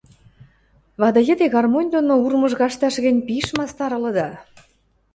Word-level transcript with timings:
Вады 1.01 1.19
йӹде 1.27 1.47
гармонь 1.55 1.91
доно 1.93 2.13
урмыж 2.25 2.53
кашташ 2.59 2.95
гӹнь 3.05 3.23
пиш 3.27 3.45
мастар 3.57 3.91
ылыда... 3.97 4.29